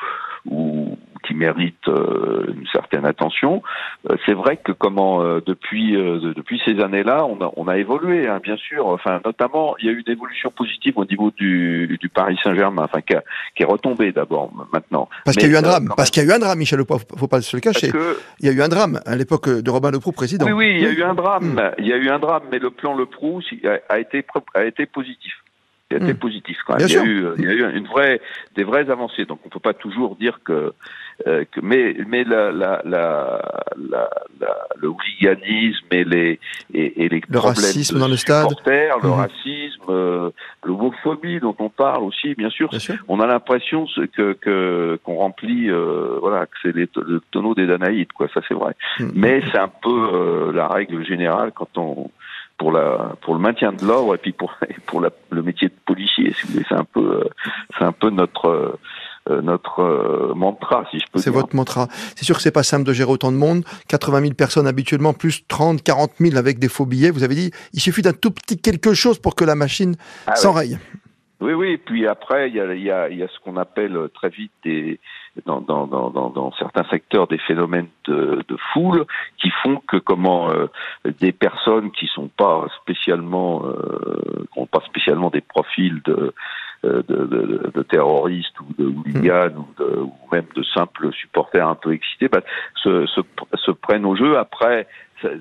ou 0.45 0.90
qui 1.31 1.38
mérite 1.38 1.88
euh, 1.88 2.53
une 2.55 2.67
certaine 2.71 3.05
attention. 3.05 3.61
Euh, 4.09 4.15
c'est 4.25 4.33
vrai 4.33 4.57
que 4.57 4.71
comment 4.71 5.21
euh, 5.21 5.41
depuis 5.45 5.93
depuis 5.93 6.61
ces 6.65 6.79
années-là, 6.81 7.25
on 7.25 7.41
a 7.43 7.51
on 7.55 7.67
a 7.67 7.77
évolué, 7.77 8.27
hein, 8.27 8.39
bien 8.41 8.57
sûr. 8.57 8.88
Enfin, 8.88 9.19
notamment, 9.23 9.75
il 9.79 9.85
y 9.85 9.89
a 9.89 9.91
eu 9.91 10.03
une 10.05 10.11
évolution 10.11 10.51
positive 10.51 10.93
au 10.97 11.05
niveau 11.05 11.31
du, 11.31 11.97
du 12.00 12.09
Paris 12.09 12.38
Saint-Germain, 12.43 12.83
enfin 12.83 13.01
qui, 13.01 13.13
qui 13.55 13.63
est 13.63 13.65
retombé 13.65 14.11
d'abord 14.11 14.51
maintenant. 14.73 15.09
Parce 15.25 15.38
qu'il 15.38 15.47
y 15.47 15.51
a 15.51 15.53
eu 15.53 15.57
un 15.57 15.61
drame. 15.61 15.89
Parce 15.95 16.09
qu'il 16.09 16.23
y 16.23 16.25
a 16.25 16.29
eu 16.29 16.35
un 16.35 16.39
drame, 16.39 16.57
Michel. 16.57 16.81
Faut 17.17 17.27
pas 17.27 17.41
se 17.41 17.55
le 17.55 17.61
cacher. 17.61 17.91
Il 18.39 18.45
y 18.45 18.50
a 18.50 18.53
eu 18.53 18.61
un 18.61 18.69
drame 18.69 19.00
à 19.05 19.15
l'époque 19.15 19.50
de 19.50 19.69
Robin 19.69 19.91
Leproux 19.91 20.11
président. 20.11 20.45
Oui, 20.45 20.51
oui, 20.51 20.75
il 20.75 20.81
y 20.81 20.88
a 20.88 20.91
eu 20.91 21.03
un 21.03 21.13
drame. 21.13 21.53
Hmm. 21.53 21.71
Il 21.77 21.88
y 21.88 21.93
a 21.93 21.97
eu 21.97 22.09
un 22.09 22.19
drame, 22.19 22.43
mais 22.51 22.59
le 22.59 22.71
plan 22.71 22.95
Leproux 22.95 23.41
a 23.89 24.00
été 24.00 24.25
a 24.55 24.63
été 24.63 24.85
positif. 24.85 25.33
Hmm. 26.00 26.13
positif 26.15 26.57
quand 26.65 26.77
même. 26.77 26.88
il 26.88 26.93
y, 26.93 26.98
a 26.98 27.03
eu, 27.03 27.27
il 27.38 27.43
y 27.43 27.48
a 27.48 27.53
eu 27.53 27.77
une 27.77 27.88
vraie, 27.88 28.21
des 28.55 28.63
vraies 28.63 28.89
avancées. 28.89 29.25
Donc 29.25 29.39
on 29.45 29.50
peut 29.50 29.60
pas 29.60 29.74
toujours 29.74 30.15
dire 30.15 30.39
que 30.43 30.74
euh, 31.27 31.45
mais 31.62 31.95
mais 32.07 32.24
la, 32.24 32.51
la, 32.51 32.81
la, 32.86 33.41
la, 33.77 34.10
le 34.77 34.88
hooliganisme 34.88 35.86
et 35.91 36.03
les 36.03 36.39
et, 36.74 37.05
et 37.05 37.10
les 37.10 37.21
le 37.27 37.39
racisme 37.39 38.00
dans 38.00 38.07
le 38.07 38.15
stade, 38.15 38.50
le 38.65 39.07
mhm. 39.07 39.13
racisme, 39.13 39.83
euh, 39.89 40.29
l'homophobie 40.63 41.39
dont 41.39 41.55
on 41.60 41.69
parle 41.69 42.03
aussi, 42.03 42.33
bien 42.36 42.50
sûr. 42.50 42.69
On 43.07 43.19
a 43.19 43.27
l'impression 43.27 43.86
que 44.15 44.33
que 44.33 45.00
qu'on 45.03 45.15
remplit, 45.15 45.69
euh, 45.69 46.17
voilà, 46.19 46.45
que 46.45 46.55
c'est 46.63 46.75
le 46.75 47.21
tonneau 47.31 47.53
des 47.53 47.67
Danaïdes, 47.67 48.12
quoi. 48.13 48.27
Ça 48.33 48.41
c'est 48.48 48.55
vrai. 48.55 48.74
Mhm. 49.00 49.12
Mais 49.15 49.41
c'est 49.51 49.60
un 49.60 49.71
peu 49.81 50.10
euh, 50.13 50.51
la 50.53 50.67
règle 50.67 51.05
générale 51.05 51.51
quand 51.53 51.77
on 51.77 52.10
pour 52.62 52.72
la 52.72 53.15
pour 53.22 53.34
le 53.34 53.39
maintien 53.39 53.74
de 53.74 53.84
l'ordre 53.84 54.13
et 54.13 54.20
puis 54.20 54.34
pour 54.34 54.53
pour 54.86 55.01
la, 55.01 55.10
le 55.32 55.41
métier 55.41 55.70
de 55.70 55.74
policier. 55.84 56.32
Si 56.34 56.46
vous 56.46 56.53
voulez, 56.53 56.65
c'est 56.70 56.75
un 56.75 56.84
peu 56.84 57.27
c'est 57.75 57.84
un 57.84 57.91
peu 57.91 58.12
notre 58.12 58.77
euh, 59.30 59.41
notre 59.41 59.80
euh, 59.80 60.34
mantra, 60.36 60.86
si 60.91 61.00
je 61.00 61.06
peux 61.12 61.18
dire. 61.18 61.24
C'est 61.24 61.32
votre 61.32 61.56
mantra. 61.56 61.88
C'est 62.15 62.24
sûr 62.24 62.36
que 62.36 62.41
c'est 62.41 62.51
pas 62.51 62.62
simple 62.62 62.86
de 62.86 62.94
gérer 62.94 63.10
autant 63.10 63.32
de 63.32 63.38
monde. 63.38 63.63
80 63.88 64.22
000 64.22 64.34
personnes 64.34 64.68
habituellement, 64.68 65.13
plus 65.13 65.48
30, 65.48 65.82
40 65.82 66.12
000 66.20 66.38
avec 66.38 66.60
des 66.60 66.70
faux 66.70 66.86
billets. 66.86 67.10
Vous 67.10 67.24
avez 67.24 67.36
dit, 67.36 67.51
il 67.74 67.82
suffit 67.82 68.03
d'un 68.03 68.13
tout 68.13 68.32
petit 68.32 68.62
quelque 68.62 68.94
chose 68.94 69.18
pour 69.18 69.34
que 69.34 69.44
la 69.44 69.56
machine 69.56 69.96
ah 70.27 70.36
s'enraye. 70.36 70.77
Oui, 71.39 71.53
oui. 71.53 71.77
Puis 71.77 72.08
après, 72.08 72.50
il 72.50 72.56
y 72.56 72.60
a, 72.60 72.74
y 72.75 72.91
a, 72.91 73.10
y 73.10 73.24
a 73.24 73.27
ce 73.27 73.39
qu'on 73.44 73.58
appelle 73.58 73.98
très 74.13 74.30
vite 74.30 74.51
des, 74.63 75.00
dans, 75.45 75.61
dans, 75.61 75.88
dans, 75.88 76.09
dans, 76.09 76.51
certains 76.53 76.83
secteurs 76.89 77.27
des 77.27 77.38
phénomènes 77.38 77.88
de, 78.05 78.43
de 78.47 78.57
foule 78.73 79.05
qui 79.38 79.50
font 79.63 79.81
que 79.88 79.97
comment 79.97 80.50
euh, 80.50 80.67
des 81.19 81.31
personnes 81.31 81.91
qui 81.91 82.07
sont 82.07 82.27
pas 82.27 82.67
spécialement, 82.81 83.65
euh, 83.65 84.45
qui 84.51 84.59
n'ont 84.59 84.65
pas 84.65 84.81
spécialement 84.81 85.29
des 85.29 85.41
profils 85.41 86.01
de 86.03 86.33
euh, 86.83 87.03
de, 87.07 87.25
de, 87.27 87.71
de, 87.75 87.83
terroristes 87.83 88.59
ou 88.59 88.65
de 88.75 88.88
hooligans 88.88 89.55
ou, 89.55 89.67
de, 89.77 90.00
ou 90.00 90.13
même 90.31 90.47
de 90.55 90.63
simples 90.63 91.13
supporters 91.13 91.67
un 91.67 91.75
peu 91.75 91.93
excités 91.93 92.27
bah, 92.27 92.41
se, 92.73 93.05
se, 93.05 93.21
se, 93.53 93.69
prennent 93.69 94.03
au 94.03 94.15
jeu. 94.15 94.39
Après, 94.39 94.88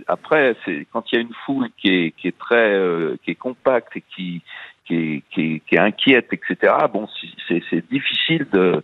après, 0.06 0.54
c'est 0.66 0.86
quand 0.92 1.10
il 1.10 1.14
y 1.14 1.18
a 1.18 1.22
une 1.22 1.32
foule 1.46 1.70
qui 1.78 1.88
est, 1.88 2.10
qui 2.10 2.28
est 2.28 2.38
très, 2.38 2.74
euh, 2.74 3.16
qui 3.24 3.30
est 3.30 3.36
compacte 3.36 3.96
et 3.96 4.04
qui 4.14 4.42
qui 4.84 4.96
est, 4.96 5.22
qui, 5.30 5.62
qui 5.66 5.74
est 5.76 5.78
inquiète, 5.78 6.28
etc. 6.32 6.74
Bon, 6.92 7.08
c'est 7.48 7.90
difficile 7.90 8.46
de, 8.52 8.82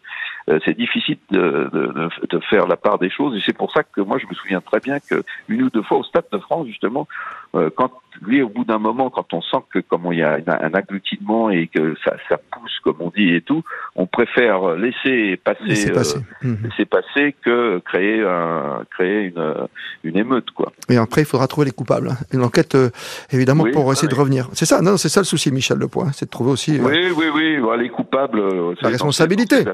c'est 0.65 0.77
difficile 0.77 1.19
de, 1.31 1.69
de, 1.73 2.09
de, 2.31 2.41
faire 2.49 2.69
la 2.69 2.77
part 2.77 2.99
des 2.99 3.11
choses. 3.11 3.37
Et 3.37 3.43
c'est 3.45 3.57
pour 3.57 3.73
ça 3.73 3.83
que 3.83 4.01
moi, 4.01 4.19
je 4.19 4.27
me 4.27 4.35
souviens 4.35 4.61
très 4.61 4.79
bien 4.79 4.99
que 5.01 5.25
une 5.49 5.65
ou 5.65 5.71
deux 5.71 5.83
fois 5.83 5.99
au 5.99 6.05
Stade 6.05 6.27
de 6.33 6.39
France, 6.39 6.69
justement, 6.69 7.09
euh, 7.55 7.71
quand 7.75 7.91
lui, 8.23 8.43
au 8.43 8.49
bout 8.49 8.65
d'un 8.65 8.79
moment, 8.79 9.11
quand 9.11 9.35
on 9.35 9.43
sent 9.43 9.63
que 9.73 9.81
comme 9.81 10.09
il 10.13 10.19
y 10.19 10.23
a 10.23 10.39
un 10.47 10.75
agglutinement 10.75 11.51
et 11.51 11.67
que 11.67 11.95
ça, 12.05 12.17
ça 12.29 12.39
pousse, 12.39 12.79
comme 12.83 12.97
on 13.01 13.11
dit 13.11 13.35
et 13.35 13.43
tout, 13.43 13.63
on 13.95 14.07
préfère 14.07 14.77
laisser 14.77 15.37
passer, 15.37 15.65
laisser 15.65 15.93
passer, 15.93 16.19
euh, 16.45 16.49
mhm. 16.49 16.59
laisser 16.65 16.85
passer 16.87 17.35
que 17.45 17.79
créer 17.85 18.23
un, 18.23 18.85
créer 18.91 19.25
une, 19.25 19.55
une 20.05 20.17
émeute, 20.17 20.51
quoi. 20.53 20.73
Et 20.89 20.97
après, 20.97 21.23
il 21.23 21.27
faudra 21.27 21.47
trouver 21.47 21.67
les 21.67 21.73
coupables. 21.73 22.09
Hein. 22.09 22.17
Une 22.33 22.43
enquête, 22.43 22.75
euh, 22.75 22.91
évidemment, 23.33 23.65
pour 23.73 23.93
essayer 23.93 24.09
de 24.09 24.15
revenir. 24.15 24.49
C'est 24.53 24.67
ça, 24.67 24.81
non, 24.81 24.97
c'est 24.97 25.09
ça 25.09 25.21
le 25.21 25.27
souci, 25.27 25.51
Michel 25.51 25.79
Lepoint, 25.79 26.13
c'est 26.13 26.27
de 26.27 26.31
trouver 26.31 26.53
aussi. 26.53 26.79
Oui, 26.81 27.11
oui, 27.17 27.27
oui, 27.35 27.79
les 27.79 27.89
coupables. 27.89 28.43
la 28.81 28.89
responsabilité. 28.89 29.65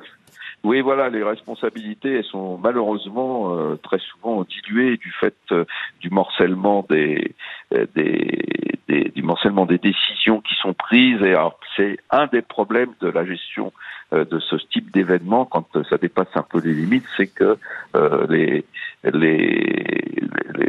Oui, 0.64 0.81
voilà, 0.81 1.09
les 1.09 1.25
responsabilités 1.25 2.19
elles 2.19 2.25
sont 2.25 2.57
malheureusement 2.57 3.52
euh, 3.52 3.75
très 3.83 3.99
souvent 3.99 4.45
diluées 4.45 4.97
du 4.97 5.11
fait 5.11 5.35
euh, 5.50 5.64
du 6.00 6.09
morcellement 6.11 6.87
des, 6.88 7.35
euh, 7.75 7.87
des, 7.97 8.38
des, 8.87 9.11
du 9.11 9.23
morcellement 9.23 9.66
des 9.66 9.78
décisions 9.78 10.40
qui 10.40 10.54
sont 10.54 10.73
prises. 10.73 11.21
Et 11.23 11.35
c'est 11.76 11.99
un 12.11 12.28
des 12.28 12.42
problèmes 12.42 12.92
de 13.00 13.09
la 13.09 13.25
gestion 13.25 13.73
de 14.12 14.38
ce 14.40 14.57
type 14.57 14.92
d'événement 14.92 15.47
quand 15.47 15.66
ça 15.88 15.97
dépasse 15.97 16.28
un 16.35 16.42
peu 16.42 16.61
les 16.61 16.75
limites, 16.75 17.07
c'est 17.16 17.28
que 17.28 17.57
les, 18.28 18.62
les, 19.04 19.11
les, 19.14 20.69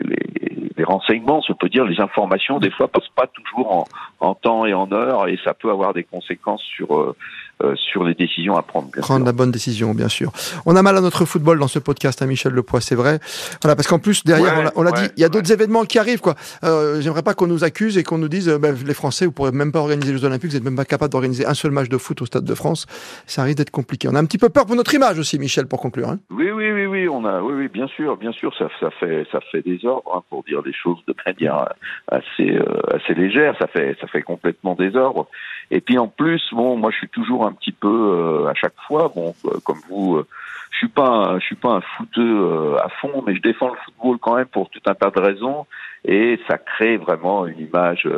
les, 0.78 0.84
renseignements, 0.86 1.42
on 1.50 1.54
peut 1.54 1.68
dire 1.68 1.84
les 1.84 2.00
informations, 2.00 2.60
des 2.60 2.72
fois 2.72 2.88
passent 2.88 3.10
pas 3.10 3.28
toujours 3.28 3.74
en, 3.74 3.86
en 4.22 4.34
temps 4.34 4.66
et 4.66 4.74
en 4.74 4.90
heure, 4.94 5.28
et 5.28 5.38
ça 5.44 5.54
peut 5.54 5.70
avoir 5.70 5.94
des 5.94 6.06
conséquences 6.06 6.64
sur 6.64 7.14
euh, 7.63 7.75
sur 7.75 8.03
les 8.03 8.13
décisions 8.13 8.55
à 8.55 8.62
prendre. 8.62 8.89
prendre 8.91 9.25
la 9.25 9.32
bonne 9.32 9.51
décision, 9.51 9.93
bien 9.93 10.10
sûr. 10.10 10.32
On 10.65 10.75
a 10.75 10.82
mal 10.82 10.98
à 10.98 11.01
notre 11.01 11.25
football 11.25 11.60
dans 11.60 11.67
ce 11.67 11.79
podcast, 11.79 12.22
à 12.22 12.25
hein, 12.25 12.27
Michel 12.27 12.53
Lepoix, 12.53 12.82
c'est 12.82 12.96
vrai. 12.96 13.20
Voilà, 13.62 13.75
parce 13.75 13.88
qu'en 13.88 14.00
plus 14.00 14.24
derrière, 14.24 14.72
on 14.75 14.84
l'a 14.84 14.91
dit, 14.91 15.10
il 15.17 15.22
y 15.22 15.25
a 15.25 15.29
d'autres 15.29 15.51
événements 15.51 15.84
qui 15.86 16.00
arrivent, 16.00 16.22
quoi. 16.22 16.36
Euh, 16.63 17.01
J'aimerais 17.01 17.24
pas 17.24 17.34
qu'on 17.34 17.48
nous 17.48 17.63
accuse 17.63 17.98
et 17.98 18.03
qu'on 18.03 18.17
nous 18.17 18.27
dise, 18.27 18.50
euh, 18.50 18.58
ben, 18.58 18.75
les 18.86 18.93
Français, 18.93 19.25
vous 19.25 19.32
pourrez 19.32 19.51
même 19.51 19.72
pas 19.72 19.79
organiser 19.79 20.12
les 20.12 20.17
Jeux 20.17 20.25
Olympiques, 20.25 20.51
vous 20.51 20.58
êtes 20.58 20.63
même 20.63 20.75
pas 20.75 20.86
capable 20.86 21.12
d'organiser 21.12 21.46
un 21.46 21.53
seul 21.53 21.72
match 21.72 21.89
de 21.89 21.98
foot 21.98 22.22
au 22.22 22.25
Stade 22.25 22.46
de 22.46 22.55
France. 22.55 22.86
Ça 23.25 23.43
risque 23.43 23.58
d'être 23.58 23.72
compliqué. 23.72 24.08
On 24.12 24.15
a 24.15 24.20
un 24.20 24.25
petit 24.25 24.38
peu 24.38 24.50
peur 24.50 24.65
pour 24.65 24.75
notre 24.75 24.93
image 24.93 25.20
aussi, 25.20 25.39
Michel, 25.39 25.67
pour 25.67 25.79
conclure. 25.79 26.10
Hein. 26.10 26.20
Oui, 26.29 26.51
oui, 26.51 26.72
oui, 26.72 26.86
oui, 26.86 27.08
on 27.08 27.25
a, 27.25 27.41
oui, 27.41 27.53
oui, 27.53 27.67
bien 27.67 27.88
sûr, 27.88 28.17
bien 28.17 28.32
sûr, 28.32 28.53
ça, 28.58 28.67
ça 28.79 28.89
fait, 28.91 29.25
ça 29.32 29.39
fait 29.51 29.62
désordre 29.62 30.12
hein, 30.15 30.24
pour 30.29 30.43
dire 30.43 30.63
des 30.63 30.74
choses 30.74 31.00
de 31.08 31.15
manière 31.25 31.70
assez, 32.08 32.51
euh, 32.51 32.96
assez 32.96 33.13
légère. 33.13 33.55
Ça 33.60 33.67
fait, 33.67 33.96
ça 34.01 34.08
fait 34.08 34.22
complètement 34.22 34.75
désordre. 34.75 35.27
Et 35.72 35.82
puis 35.82 35.98
en 35.98 36.08
plus, 36.08 36.41
bon, 36.51 36.77
moi 36.77 36.91
je 36.91 36.98
suis 36.98 37.10
toujours 37.10 37.46
un 37.46 37.53
petit 37.54 37.72
peu 37.72 37.88
euh, 37.88 38.48
à 38.50 38.54
chaque 38.54 38.80
fois, 38.88 39.12
bon, 39.14 39.34
euh, 39.46 39.58
comme 39.64 39.80
vous, 39.90 40.18
euh, 40.18 40.28
je 40.72 40.78
suis 40.78 40.88
pas, 40.88 41.38
je 41.40 41.46
suis 41.46 41.56
pas 41.56 41.70
un 41.74 41.82
footeux 41.82 42.76
à 42.84 42.90
fond, 42.90 43.24
mais 43.26 43.36
je 43.36 43.42
défends 43.42 43.70
le 43.70 43.78
football 43.86 44.18
quand 44.20 44.36
même 44.36 44.48
pour 44.48 44.70
tout 44.70 44.82
un 44.88 44.96
tas 44.96 45.12
de 45.12 45.20
raisons, 45.20 45.68
et 46.04 46.40
ça 46.48 46.58
crée 46.58 46.98
vraiment 46.98 47.46
une 47.46 47.60
image, 47.60 48.10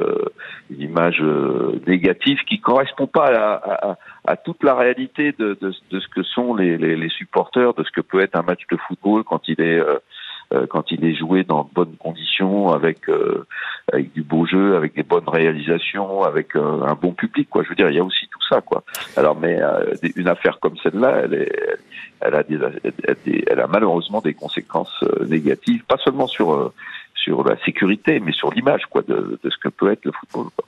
une 0.72 0.82
image 0.82 1.22
négative 1.86 2.40
qui 2.48 2.62
correspond 2.62 3.08
pas 3.08 3.26
à, 3.26 3.90
à, 3.90 3.98
à, 4.26 4.38
toute 4.38 4.64
la 4.64 4.74
réalité 4.74 5.34
de, 5.38 5.58
de, 5.62 5.74
de, 5.92 6.00
ce 6.00 6.08
que 6.08 6.24
sont 6.24 6.56
les, 6.56 6.78
les, 6.78 6.96
les, 6.96 7.10
supporters, 7.10 7.74
de 7.74 7.84
ce 7.84 7.92
que 7.92 8.02
peut 8.02 8.22
être 8.22 8.38
un 8.38 8.44
match 8.44 8.62
de 8.72 8.78
football 8.88 9.26
quand 9.26 9.42
il 9.50 9.60
est 9.60 9.82
quand 10.70 10.92
il 10.92 11.04
est 11.06 11.16
joué 11.16 11.44
dans 11.44 11.64
de 11.64 11.70
bonnes 11.74 11.96
conditions, 11.98 12.70
avec 12.70 13.10
euh, 13.10 13.46
avec 13.92 14.14
du 14.14 14.24
beau 14.24 14.46
jeu, 14.46 14.76
avec 14.76 14.96
des 14.96 15.04
bonnes 15.04 15.28
réalisations, 15.28 16.24
avec 16.24 16.56
euh, 16.56 16.82
un 16.84 16.96
bon 16.96 17.14
public. 17.14 17.50
Quoi, 17.50 17.64
je 17.64 17.70
veux 17.70 17.76
dire, 17.76 17.90
il 17.90 17.96
y 17.96 18.00
a 18.00 18.04
aussi 18.04 18.28
tout 18.30 18.42
ça. 18.50 18.62
Quoi. 18.62 18.84
Alors, 19.18 19.38
mais 19.40 19.60
une 20.16 20.28
affaire 20.28 20.60
comme 20.60 20.78
celle-là, 20.78 21.22
elle 21.24 21.34
est, 21.34 21.78
elle 22.22 22.36
a 22.36 22.44
elle 23.48 23.60
a 23.60 23.68
malheureusement 23.68 24.22
des 24.22 24.34
conséquences 24.34 25.04
négatives, 25.28 25.84
pas 25.86 25.98
seulement 25.98 26.28
sur 26.28 26.74
sur 27.16 27.44
la 27.44 27.58
sécurité, 27.66 28.20
mais 28.20 28.34
sur 28.34 28.52
l'image 28.54 28.86
quoi 28.86 29.02
de, 29.02 29.40
de 29.42 29.50
ce 29.50 29.58
que 29.58 29.70
peut 29.70 29.92
être 29.92 30.06
le 30.06 30.12
football. 30.12 30.52
Quoi 30.56 30.66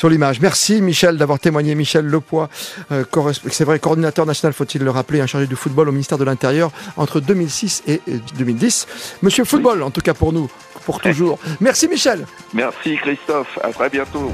sur 0.00 0.08
l'image. 0.08 0.40
Merci 0.40 0.80
Michel 0.80 1.18
d'avoir 1.18 1.38
témoigné. 1.38 1.74
Michel 1.74 2.06
Lepoix, 2.06 2.48
euh, 2.90 3.04
c'est 3.50 3.64
vrai, 3.64 3.78
coordinateur 3.78 4.24
national, 4.24 4.54
faut-il 4.54 4.82
le 4.82 4.90
rappeler, 4.90 5.20
un 5.20 5.26
chargé 5.26 5.46
du 5.46 5.56
football 5.56 5.90
au 5.90 5.92
ministère 5.92 6.16
de 6.16 6.24
l'Intérieur 6.24 6.70
entre 6.96 7.20
2006 7.20 7.82
et 7.86 8.00
2010. 8.38 9.18
Monsieur 9.20 9.44
Football, 9.44 9.82
en 9.82 9.90
tout 9.90 10.00
cas 10.00 10.14
pour 10.14 10.32
nous, 10.32 10.48
pour 10.86 11.02
toujours. 11.02 11.38
Merci 11.60 11.86
Michel. 11.86 12.24
Merci 12.54 12.96
Christophe, 12.96 13.58
à 13.62 13.70
très 13.72 13.90
bientôt. 13.90 14.32